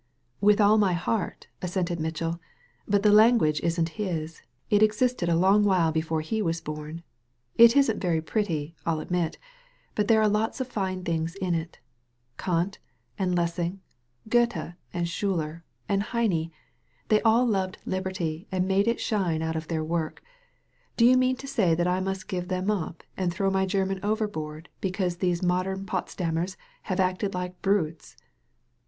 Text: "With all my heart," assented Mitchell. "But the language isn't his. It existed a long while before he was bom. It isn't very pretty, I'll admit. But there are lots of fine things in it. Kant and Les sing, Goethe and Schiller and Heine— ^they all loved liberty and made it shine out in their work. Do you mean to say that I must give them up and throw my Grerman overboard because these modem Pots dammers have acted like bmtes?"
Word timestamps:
"With 0.39 0.59
all 0.59 0.79
my 0.79 0.93
heart," 0.93 1.45
assented 1.61 1.99
Mitchell. 1.99 2.39
"But 2.87 3.03
the 3.03 3.11
language 3.11 3.61
isn't 3.61 3.89
his. 3.99 4.41
It 4.71 4.81
existed 4.81 5.29
a 5.29 5.35
long 5.35 5.63
while 5.63 5.91
before 5.91 6.21
he 6.21 6.41
was 6.41 6.59
bom. 6.59 7.03
It 7.55 7.75
isn't 7.77 7.99
very 8.01 8.19
pretty, 8.19 8.75
I'll 8.83 8.99
admit. 8.99 9.37
But 9.93 10.07
there 10.07 10.19
are 10.19 10.27
lots 10.27 10.59
of 10.59 10.65
fine 10.67 11.03
things 11.03 11.35
in 11.35 11.53
it. 11.53 11.77
Kant 12.39 12.79
and 13.19 13.35
Les 13.35 13.53
sing, 13.53 13.79
Goethe 14.27 14.73
and 14.91 15.07
Schiller 15.07 15.63
and 15.87 16.01
Heine— 16.01 16.49
^they 17.11 17.21
all 17.23 17.45
loved 17.45 17.77
liberty 17.85 18.47
and 18.51 18.67
made 18.67 18.87
it 18.87 18.99
shine 18.99 19.43
out 19.43 19.55
in 19.55 19.61
their 19.69 19.83
work. 19.83 20.23
Do 20.97 21.05
you 21.05 21.15
mean 21.15 21.35
to 21.35 21.47
say 21.47 21.75
that 21.75 21.87
I 21.87 21.99
must 21.99 22.27
give 22.27 22.47
them 22.47 22.71
up 22.71 23.03
and 23.15 23.31
throw 23.31 23.51
my 23.51 23.67
Grerman 23.67 24.03
overboard 24.03 24.67
because 24.79 25.17
these 25.17 25.43
modem 25.43 25.85
Pots 25.85 26.15
dammers 26.15 26.55
have 26.89 26.99
acted 26.99 27.35
like 27.35 27.61
bmtes?" 27.61 28.15